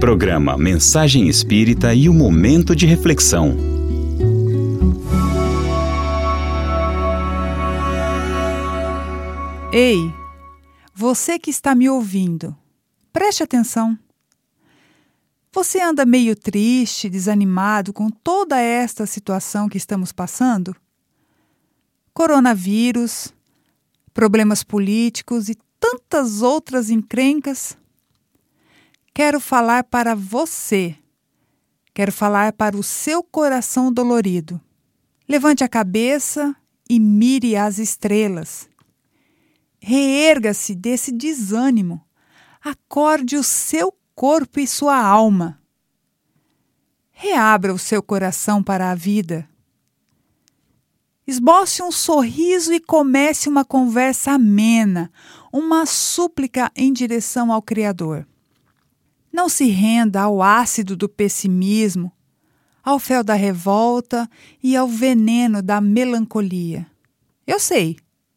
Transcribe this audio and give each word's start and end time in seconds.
Programa 0.00 0.56
Mensagem 0.56 1.28
Espírita 1.28 1.94
e 1.94 2.08
o 2.08 2.14
Momento 2.14 2.74
de 2.74 2.86
Reflexão. 2.86 3.54
Ei, 9.70 10.10
você 10.94 11.38
que 11.38 11.50
está 11.50 11.74
me 11.74 11.86
ouvindo, 11.90 12.56
preste 13.12 13.42
atenção. 13.42 13.96
Você 15.52 15.78
anda 15.82 16.06
meio 16.06 16.34
triste, 16.34 17.10
desanimado 17.10 17.92
com 17.92 18.08
toda 18.08 18.58
esta 18.58 19.04
situação 19.04 19.68
que 19.68 19.76
estamos 19.76 20.12
passando? 20.12 20.74
Coronavírus, 22.14 23.34
problemas 24.14 24.64
políticos 24.64 25.50
e 25.50 25.58
tantas 25.78 26.40
outras 26.40 26.88
encrencas? 26.88 27.76
Quero 29.12 29.40
falar 29.40 29.84
para 29.84 30.14
você. 30.14 30.96
Quero 31.92 32.12
falar 32.12 32.52
para 32.52 32.76
o 32.76 32.82
seu 32.82 33.22
coração 33.22 33.92
dolorido. 33.92 34.60
Levante 35.28 35.64
a 35.64 35.68
cabeça 35.68 36.54
e 36.88 36.98
mire 36.98 37.56
as 37.56 37.78
estrelas. 37.78 38.68
Reerga-se 39.80 40.74
desse 40.74 41.12
desânimo. 41.12 42.04
Acorde 42.62 43.36
o 43.36 43.42
seu 43.42 43.92
corpo 44.14 44.60
e 44.60 44.66
sua 44.66 44.96
alma. 44.96 45.60
Reabra 47.10 47.74
o 47.74 47.78
seu 47.78 48.02
coração 48.02 48.62
para 48.62 48.90
a 48.90 48.94
vida. 48.94 49.48
Esboce 51.26 51.82
um 51.82 51.92
sorriso 51.92 52.72
e 52.72 52.80
comece 52.80 53.48
uma 53.48 53.64
conversa 53.64 54.32
amena, 54.32 55.12
uma 55.52 55.86
súplica 55.86 56.72
em 56.74 56.92
direção 56.92 57.52
ao 57.52 57.62
Criador. 57.62 58.26
Não 59.32 59.48
se 59.48 59.66
renda 59.66 60.22
ao 60.22 60.42
ácido 60.42 60.96
do 60.96 61.08
pessimismo, 61.08 62.12
ao 62.82 62.98
fel 62.98 63.22
da 63.22 63.34
revolta 63.34 64.28
e 64.62 64.76
ao 64.76 64.88
veneno 64.88 65.62
da 65.62 65.80
melancolia. 65.80 66.86
Eu 67.46 67.60
sei, 67.60 67.96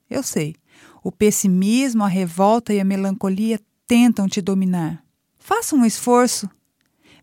eu 0.10 0.22
sei. 0.22 0.56
O 1.04 1.12
pessimismo, 1.12 2.04
a 2.04 2.08
revolta 2.08 2.74
e 2.74 2.80
a 2.80 2.86
melancolia 2.86 3.60
tentam 3.88 4.28
te 4.28 4.42
dominar. 4.42 5.04
Faça 5.38 5.76
um 5.76 5.86
esforço. 5.86 6.50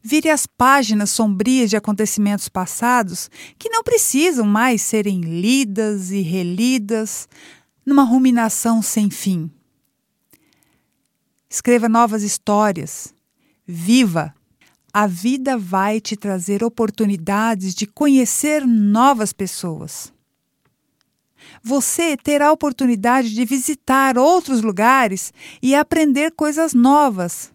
Vire 0.02 0.30
as 0.30 0.46
páginas 0.46 1.10
sombrias 1.10 1.70
de 1.70 1.76
acontecimentos 1.76 2.48
passados 2.48 3.30
que 3.58 3.68
não 3.68 3.82
precisam 3.82 4.46
mais 4.46 4.82
serem 4.82 5.20
lidas 5.20 6.10
e 6.10 6.20
relidas 6.20 7.28
numa 7.84 8.02
ruminação 8.02 8.82
sem 8.82 9.10
fim. 9.10 9.50
Escreva 11.48 11.88
novas 11.88 12.22
histórias. 12.22 13.12
Viva! 13.70 14.34
A 14.92 15.06
vida 15.06 15.56
vai 15.56 16.00
te 16.00 16.16
trazer 16.16 16.64
oportunidades 16.64 17.74
de 17.74 17.86
conhecer 17.86 18.66
novas 18.66 19.32
pessoas 19.32 20.12
você 21.62 22.16
terá 22.16 22.48
a 22.48 22.52
oportunidade 22.52 23.34
de 23.34 23.44
visitar 23.44 24.18
outros 24.18 24.62
lugares 24.62 25.32
e 25.62 25.74
aprender 25.74 26.32
coisas 26.32 26.74
novas. 26.74 27.52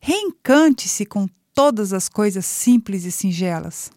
Reencante-se 0.00 1.04
com 1.06 1.26
todas 1.54 1.92
as 1.92 2.08
coisas 2.08 2.46
simples 2.46 3.04
e 3.04 3.12
singelas. 3.12 3.90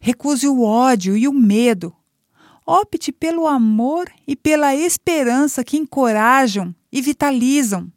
Recuse 0.00 0.46
o 0.48 0.62
ódio 0.62 1.16
e 1.16 1.26
o 1.26 1.32
medo. 1.32 1.94
Opte 2.66 3.10
pelo 3.10 3.46
amor 3.46 4.10
e 4.26 4.36
pela 4.36 4.74
esperança 4.74 5.64
que 5.64 5.78
encorajam 5.78 6.74
e 6.92 7.00
vitalizam. 7.00 7.90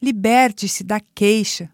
Liberte-se 0.00 0.84
da 0.84 1.00
queixa, 1.00 1.70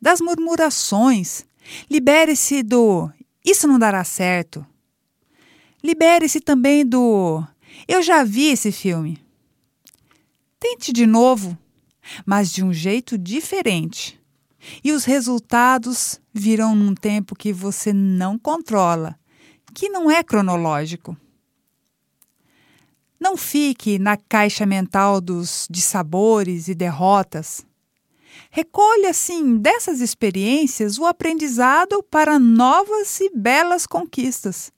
das 0.00 0.20
murmurações. 0.20 1.44
Libere-se 1.88 2.62
do 2.62 3.10
isso 3.44 3.66
não 3.66 3.78
dará 3.78 4.04
certo. 4.04 4.66
Libere-se 5.82 6.40
também 6.40 6.84
do 6.84 7.42
Eu 7.88 8.02
já 8.02 8.22
vi 8.22 8.48
esse 8.48 8.70
filme. 8.70 9.18
Tente 10.58 10.92
de 10.92 11.06
novo, 11.06 11.56
mas 12.26 12.52
de 12.52 12.62
um 12.62 12.72
jeito 12.72 13.16
diferente. 13.16 14.20
E 14.84 14.92
os 14.92 15.04
resultados 15.04 16.20
virão 16.34 16.74
num 16.74 16.94
tempo 16.94 17.34
que 17.34 17.50
você 17.50 17.94
não 17.94 18.38
controla, 18.38 19.18
que 19.72 19.88
não 19.88 20.10
é 20.10 20.22
cronológico. 20.22 21.16
Não 23.20 23.36
fique 23.36 23.98
na 23.98 24.16
caixa 24.16 24.64
mental 24.64 25.20
dos 25.20 25.68
dissabores 25.70 26.68
e 26.68 26.74
derrotas. 26.74 27.66
Recolha, 28.50 29.10
assim, 29.10 29.58
dessas 29.58 30.00
experiências 30.00 30.98
o 30.98 31.04
aprendizado 31.04 32.02
para 32.02 32.38
novas 32.38 33.20
e 33.20 33.30
belas 33.36 33.86
conquistas. 33.86 34.72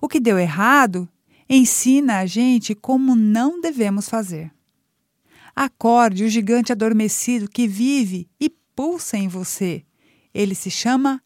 O 0.00 0.08
que 0.08 0.20
deu 0.20 0.38
errado 0.38 1.08
ensina 1.48 2.20
a 2.20 2.26
gente 2.26 2.74
como 2.74 3.16
não 3.16 3.60
devemos 3.60 4.08
fazer. 4.08 4.52
Acorde 5.54 6.24
o 6.24 6.28
gigante 6.28 6.70
adormecido 6.70 7.50
que 7.50 7.66
vive 7.66 8.30
e 8.40 8.48
pulsa 8.48 9.18
em 9.18 9.26
você. 9.26 9.84
Ele 10.32 10.54
se 10.54 10.70
chama 10.70 11.20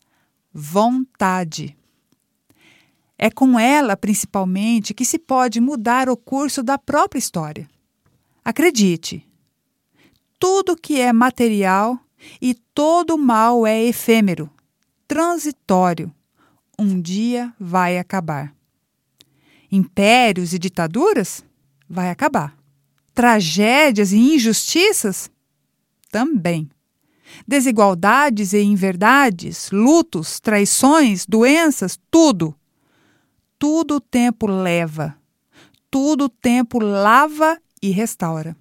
vontade. 0.53 1.77
É 3.25 3.31
com 3.31 3.59
ela, 3.59 3.97
principalmente, 3.97 4.93
que 4.93 5.03
se 5.03 5.19
pode 5.19 5.59
mudar 5.59 6.11
o 6.11 6.17
curso 6.17 6.63
da 6.63 6.77
própria 6.77 7.19
história. 7.19 7.67
Acredite, 8.45 9.27
tudo 10.39 10.77
que 10.77 11.01
é 11.01 11.11
material 11.11 11.99
e 12.39 12.53
todo 12.75 13.17
mal 13.17 13.67
é 13.67 13.83
efêmero, 13.83 14.51
transitório. 15.09 16.13
Um 16.79 17.01
dia 17.01 17.51
vai 17.59 17.97
acabar 17.97 18.55
impérios 19.73 20.53
e 20.53 20.59
ditaduras, 20.59 21.43
vai 21.89 22.11
acabar. 22.11 22.55
Tragédias 23.15 24.13
e 24.13 24.19
injustiças? 24.19 25.31
Também. 26.11 26.69
Desigualdades 27.49 28.53
e 28.53 28.61
inverdades, 28.61 29.71
lutos, 29.71 30.41
traições, 30.41 31.25
doenças, 31.25 31.99
tudo. 32.11 32.55
Tudo 33.67 33.95
o 33.95 34.01
tempo 34.01 34.47
leva. 34.47 35.17
Tudo 35.91 36.27
o 36.27 36.29
tempo 36.29 36.79
lava 36.79 37.59
e 37.81 37.89
restaura. 37.89 38.55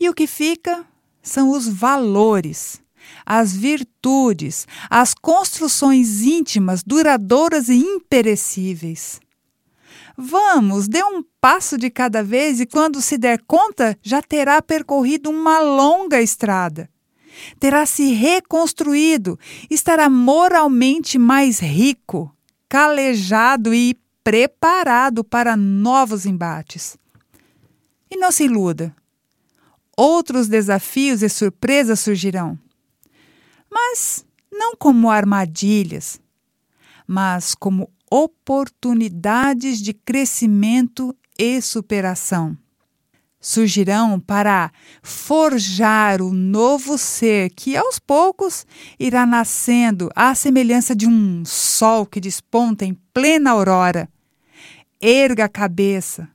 E 0.00 0.08
o 0.08 0.12
que 0.12 0.26
fica 0.26 0.84
são 1.22 1.50
os 1.50 1.68
valores, 1.68 2.82
as 3.24 3.54
virtudes, 3.54 4.66
as 4.90 5.14
construções 5.14 6.22
íntimas, 6.22 6.82
duradouras 6.82 7.68
e 7.68 7.76
imperecíveis. 7.76 9.20
Vamos, 10.18 10.88
dê 10.88 11.04
um 11.04 11.22
passo 11.40 11.78
de 11.78 11.88
cada 11.88 12.24
vez 12.24 12.58
e, 12.58 12.66
quando 12.66 13.00
se 13.00 13.16
der 13.16 13.40
conta, 13.46 13.96
já 14.02 14.20
terá 14.20 14.60
percorrido 14.60 15.30
uma 15.30 15.60
longa 15.60 16.20
estrada. 16.20 16.90
Terá 17.60 17.86
se 17.86 18.12
reconstruído, 18.12 19.38
estará 19.70 20.10
moralmente 20.10 21.20
mais 21.20 21.60
rico, 21.60 22.35
calejado 22.76 23.72
e 23.72 23.98
preparado 24.22 25.24
para 25.24 25.56
novos 25.56 26.26
embates. 26.26 26.98
E 28.10 28.18
não 28.18 28.30
se 28.30 28.44
iluda. 28.44 28.94
Outros 29.96 30.46
desafios 30.46 31.22
e 31.22 31.28
surpresas 31.30 32.00
surgirão. 32.00 32.58
Mas 33.72 34.26
não 34.52 34.76
como 34.76 35.10
armadilhas, 35.10 36.20
mas 37.06 37.54
como 37.54 37.90
oportunidades 38.10 39.80
de 39.80 39.94
crescimento 39.94 41.16
e 41.38 41.62
superação. 41.62 42.58
Surgirão 43.46 44.18
para 44.18 44.72
forjar 45.04 46.20
o 46.20 46.32
novo 46.32 46.98
ser 46.98 47.48
que 47.50 47.76
aos 47.76 47.96
poucos 47.96 48.66
irá 48.98 49.24
nascendo 49.24 50.10
à 50.16 50.34
semelhança 50.34 50.96
de 50.96 51.06
um 51.06 51.44
sol 51.44 52.04
que 52.04 52.20
desponta 52.20 52.84
em 52.84 52.92
plena 53.14 53.52
aurora. 53.52 54.08
Erga 55.00 55.44
a 55.44 55.48
cabeça. 55.48 56.28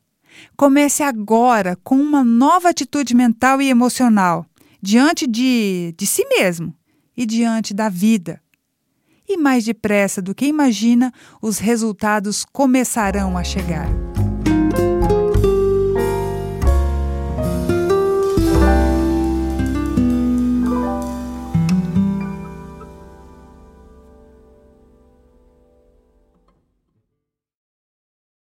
Comece 0.56 1.04
agora 1.04 1.78
com 1.84 1.96
uma 1.96 2.24
nova 2.24 2.70
atitude 2.70 3.14
mental 3.14 3.62
e 3.62 3.70
emocional 3.70 4.46
diante 4.82 5.28
de, 5.28 5.94
de 5.98 6.08
si 6.08 6.24
mesmo 6.30 6.74
e 7.18 7.26
diante 7.26 7.74
da 7.74 7.90
vida 7.90 8.42
e 9.28 9.36
mais 9.36 9.66
depressa 9.66 10.22
do 10.22 10.34
que 10.34 10.46
imagina, 10.46 11.14
os 11.42 11.58
resultados 11.58 12.46
começarão 12.46 13.38
a 13.38 13.44
chegar. 13.44 14.11